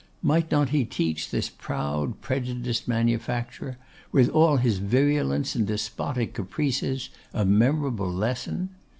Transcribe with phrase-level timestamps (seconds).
[0.23, 3.77] Might not he teach this proud, prejudiced manufacturer,
[4.11, 8.69] with all his virulence and despotic caprices, a memorable lesson?